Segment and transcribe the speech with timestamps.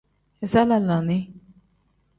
[0.45, 1.17] Iza lalaani.